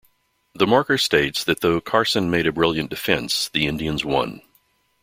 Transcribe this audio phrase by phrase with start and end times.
[0.55, 4.41] The marker states that though Carson made a brilliant defense, the Indians won.